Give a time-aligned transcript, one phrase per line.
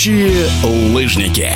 [0.00, 0.48] Настоящие
[0.94, 1.52] лыжники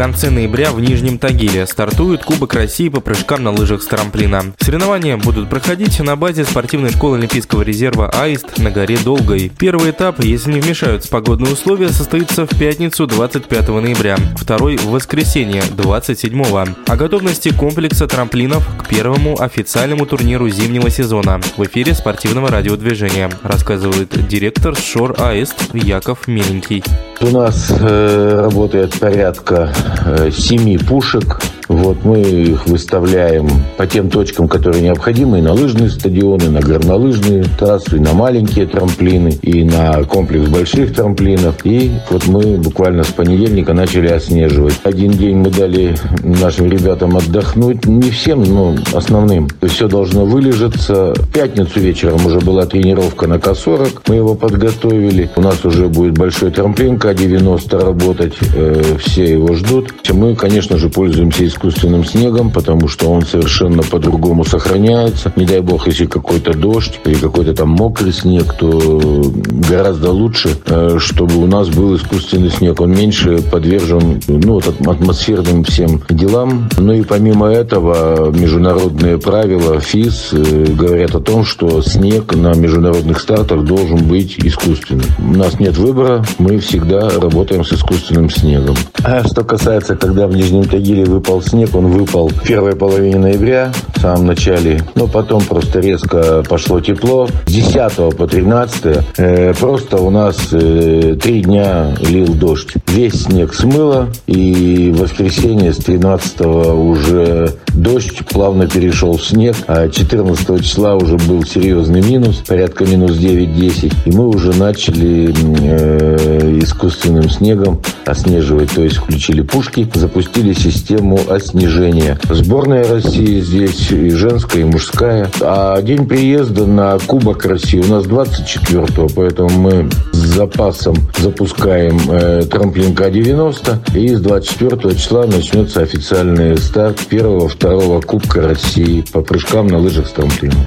[0.00, 4.54] конце ноября в Нижнем Тагиле стартует Кубок России по прыжкам на лыжах с трамплина.
[4.58, 9.52] Соревнования будут проходить на базе спортивной школы Олимпийского резерва «Аист» на горе Долгой.
[9.58, 15.62] Первый этап, если не вмешаются погодные условия, состоится в пятницу 25 ноября, второй в воскресенье
[15.76, 16.42] 27
[16.86, 24.26] о готовности комплекса трамплинов к первому официальному турниру зимнего сезона в эфире спортивного радиодвижения, рассказывает
[24.26, 26.82] директор ШОР «Аист» Яков Миленький.
[27.22, 29.70] У нас э, работает порядка
[30.06, 31.38] э, семи пушек
[31.70, 37.44] вот мы их выставляем по тем точкам, которые необходимы, и на лыжные стадионы, на горнолыжные
[37.44, 41.64] трассы, и на маленькие трамплины, и на комплекс больших трамплинов.
[41.64, 44.80] И вот мы буквально с понедельника начали оснеживать.
[44.82, 49.46] Один день мы дали нашим ребятам отдохнуть, не всем, но основным.
[49.62, 51.14] Все должно вылежаться.
[51.14, 55.30] В пятницу вечером уже была тренировка на К-40, мы его подготовили.
[55.36, 59.92] У нас уже будет большой трамплин К-90 работать, э, все его ждут.
[60.12, 65.32] Мы, конечно же, пользуемся искусственным снегом, потому что он совершенно по-другому сохраняется.
[65.36, 69.22] Не дай бог, если какой-то дождь или какой-то там мокрый снег, то
[69.68, 72.80] гораздо лучше, э, чтобы у нас был искусственный снег.
[72.80, 76.68] Он меньше подвержен ну, вот, атмосферным всем делам.
[76.78, 83.20] Ну и помимо этого, международные правила ФИС э, говорят о том, что снег на международных
[83.20, 85.06] стартах должен быть искусственным.
[85.18, 88.76] У нас нет выбора, мы всегда работаем с искусственным снегом.
[89.02, 93.72] А что касается, когда в Нижнем Тагиле выпал снег, он выпал в первой половине ноября,
[93.94, 97.28] в самом начале, но потом просто резко пошло тепло.
[97.46, 102.74] С 10 по 13 э, просто у нас э, три дня лил дождь.
[102.88, 109.88] Весь снег смыло, и в воскресенье с 13 уже дождь плавно перешел в снег, а
[109.88, 116.58] 14 числа уже был серьезный минус, порядка минус 9-10, и мы уже начали э,
[116.90, 122.18] искусственным снегом оснеживать, то есть включили пушки, запустили систему снижения.
[122.28, 125.30] Сборная России здесь и женская, и мужская.
[125.40, 132.42] А день приезда на Кубок России у нас 24-го, поэтому мы с запасом запускаем э,
[132.50, 133.96] трамплин К-90.
[133.96, 140.12] И с 24 числа начнется официальный старт первого-второго Кубка России по прыжкам на лыжах с
[140.12, 140.66] трамплином.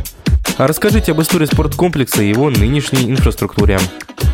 [0.57, 3.79] А расскажите об истории спорткомплекса и его нынешней инфраструктуре.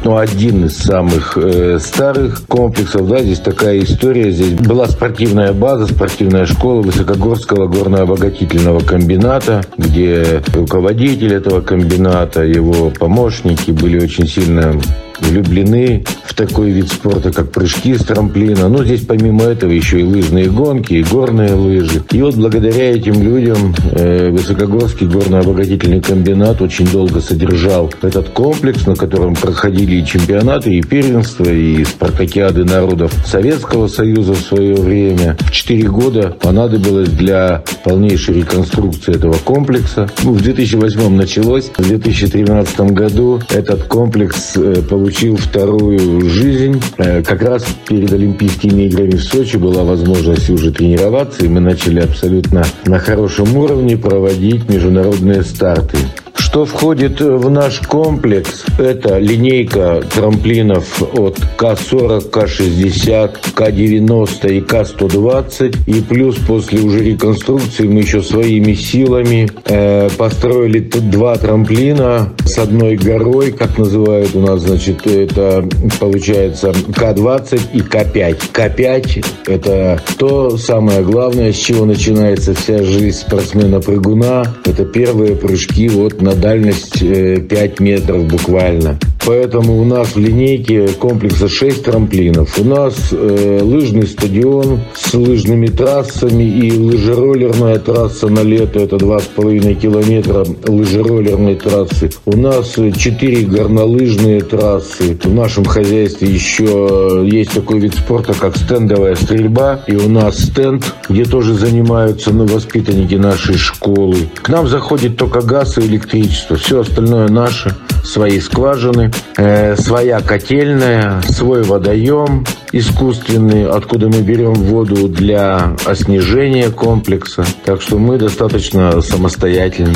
[0.04, 4.32] Ну, один из самых э, старых комплексов, да, здесь такая история.
[4.32, 13.72] Здесь была спортивная база, спортивная школа Высокогорского горно-обогатительного комбината, где руководитель этого комбината, его помощники
[13.72, 14.80] были очень сильно
[15.22, 18.70] влюблены в такой вид спорта, как прыжки с трамплина.
[18.70, 22.04] Ну, здесь помимо этого еще и лыжные гонки, и горные лыжи.
[22.12, 28.96] И вот благодаря этим людям э, Высокогорский горно-обогатительный комбинат очень долго содержал этот комплекс, на
[28.96, 35.38] котором проходили и чемпионаты, и первенства, и спартакиады народов Советского Союза в свое время.
[35.52, 40.10] 4 года понадобилось для полнейшей реконструкции этого комплекса.
[40.24, 46.80] Ну, в 2008 началось, в 2013 году этот комплекс э, получил получил вторую жизнь.
[47.00, 52.00] Э, как раз перед Олимпийскими играми в Сочи была возможность уже тренироваться, и мы начали
[52.00, 55.98] абсолютно на хорошем уровне проводить международные старты.
[56.40, 58.64] Что входит в наш комплекс?
[58.78, 65.78] Это линейка трамплинов от К-40, К-60, К-90 и К-120.
[65.86, 72.96] И плюс после уже реконструкции мы еще своими силами э, построили два трамплина с одной
[72.96, 75.68] горой, как называют у нас, значит, это
[76.00, 78.38] получается К-20 и К-5.
[78.54, 84.56] К-5– это то самое главное, с чего начинается вся жизнь спортсмена-прыгуна.
[84.66, 89.00] Это первые прыжки вот на на дальность 5 э, метров буквально.
[89.30, 92.58] Поэтому у нас в линейке комплекса 6 трамплинов.
[92.58, 98.80] У нас э, лыжный стадион с лыжными трассами и лыжероллерная трасса на лето.
[98.80, 102.10] Это 2,5 километра лыжероллерной трассы.
[102.26, 105.16] У нас 4 горнолыжные трассы.
[105.24, 109.84] В нашем хозяйстве еще есть такой вид спорта, как стендовая стрельба.
[109.86, 114.28] И у нас стенд, где тоже занимаются ну, воспитанники нашей школы.
[114.42, 116.56] К нам заходит только газ и электричество.
[116.56, 125.08] Все остальное наше свои скважины, э, своя котельная, свой водоем искусственный, откуда мы берем воду
[125.08, 127.46] для оснежения комплекса.
[127.66, 129.96] Так что мы достаточно самостоятельны.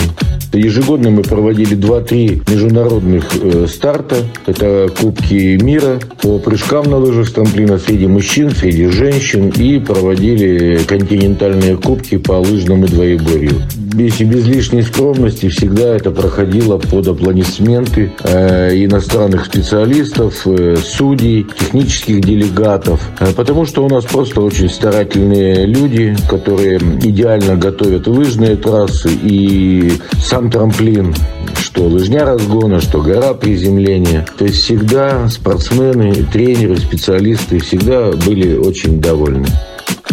[0.52, 4.18] Ежегодно мы проводили 2-3 международных э, старта.
[4.46, 9.50] Это Кубки мира по прыжкам на лыжах с трамплина среди мужчин, среди женщин.
[9.50, 13.62] И проводили континентальные кубки по лыжному двоеборью.
[13.94, 22.22] Если без лишней скромности, всегда это проходило под аплодисменты э, иностранных специалистов, э, судей, технических
[22.22, 29.10] делегатов, э, потому что у нас просто очень старательные люди, которые идеально готовят лыжные трассы
[29.12, 31.14] и сам трамплин,
[31.58, 34.26] что лыжня разгона, что гора приземления.
[34.38, 39.48] То есть всегда спортсмены, тренеры, специалисты всегда были очень довольны.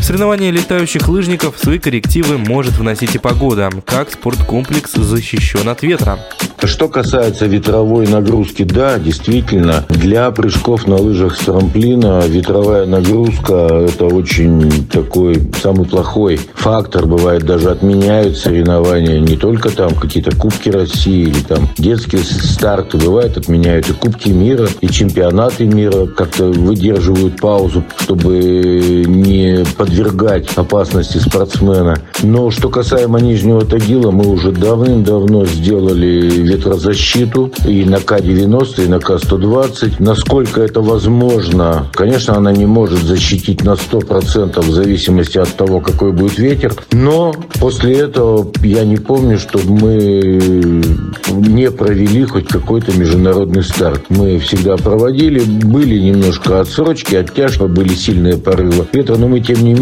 [0.00, 6.19] В соревнования летающих лыжников свои коррективы может вносить и погода, как спорткомплекс защищен от ветра.
[6.62, 14.06] Что касается ветровой нагрузки, да, действительно, для прыжков на лыжах с трамплина ветровая нагрузка– это
[14.06, 17.06] очень такой самый плохой фактор.
[17.06, 23.38] Бывает, даже отменяют соревнования, не только там какие-то Кубки России или там детские старты, бывает,
[23.38, 31.98] отменяют и Кубки мира, и чемпионаты мира как-то выдерживают паузу, чтобы не подвергать опасности спортсмена.
[32.22, 39.00] Но что касаемо Нижнего Тагила, мы уже давным-давно сделали ветрозащиту и на К-90, и на
[39.00, 39.94] К-120.
[39.98, 46.12] Насколько это возможно, конечно, она не может защитить на 100% в зависимости от того, какой
[46.12, 46.75] будет ветер.
[46.92, 50.82] Но после этого я не помню, чтобы мы
[51.31, 54.04] не провели хоть какой-то международный старт.
[54.08, 59.72] Мы всегда проводили, были немножко отсрочки, оттяжка, были сильные порывы ветра, но мы, тем не
[59.72, 59.79] менее,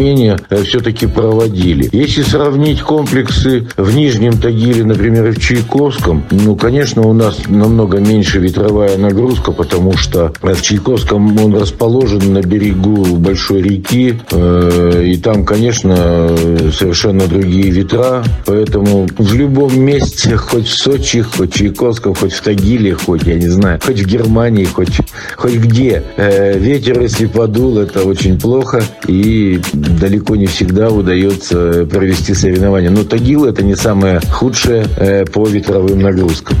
[0.63, 1.89] все-таки проводили.
[1.91, 7.99] Если сравнить комплексы в Нижнем Тагиле, например, и в Чайковском, ну, конечно, у нас намного
[7.99, 15.17] меньше ветровая нагрузка, потому что в Чайковском он расположен на берегу большой реки, э, и
[15.17, 16.29] там, конечно,
[16.71, 22.41] совершенно другие ветра, поэтому в любом месте, хоть в Сочи, хоть в Чайковском, хоть в
[22.41, 24.97] Тагиле, хоть, я не знаю, хоть в Германии, хоть,
[25.35, 29.59] хоть где, э, ветер, если подул, это очень плохо, и
[29.97, 32.89] далеко не всегда удается провести соревнования.
[32.89, 36.57] Но Тагил это не самое худшее э, по ветровым нагрузкам.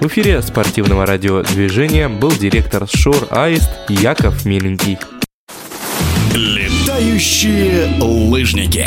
[0.00, 4.98] В эфире спортивного радиодвижения был директор Шор Аист Яков Миленький.
[6.34, 8.86] Летающие лыжники.